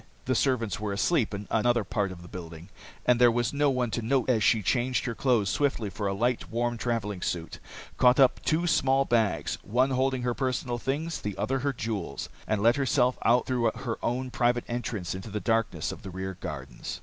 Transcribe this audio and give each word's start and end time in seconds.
The 0.25 0.33
servants 0.33 0.79
were 0.79 0.91
asleep 0.91 1.31
in 1.31 1.47
another 1.51 1.83
part 1.83 2.11
of 2.11 2.23
the 2.23 2.27
building, 2.27 2.69
and 3.05 3.21
there 3.21 3.29
was 3.29 3.53
no 3.53 3.69
one 3.69 3.91
to 3.91 4.01
note 4.01 4.31
as 4.31 4.43
she 4.43 4.63
changed 4.63 5.05
her 5.05 5.13
clothes 5.13 5.47
swiftly 5.51 5.91
for 5.91 6.07
a 6.07 6.13
light, 6.15 6.49
warm 6.49 6.75
travelling 6.75 7.21
suit, 7.21 7.59
caught 7.97 8.19
up 8.19 8.43
two 8.43 8.65
small 8.65 9.05
bags, 9.05 9.59
one 9.61 9.91
holding 9.91 10.23
her 10.23 10.33
personal 10.33 10.79
things, 10.79 11.21
the 11.21 11.37
other 11.37 11.59
her 11.59 11.71
jewels, 11.71 12.29
and 12.47 12.63
let 12.63 12.77
herself 12.77 13.19
out 13.23 13.45
through 13.45 13.69
her 13.75 13.99
own 14.01 14.31
private 14.31 14.65
entrance 14.67 15.13
into 15.13 15.29
the 15.29 15.39
darkness 15.39 15.91
of 15.91 16.01
the 16.01 16.09
rear 16.09 16.35
gardens. 16.39 16.99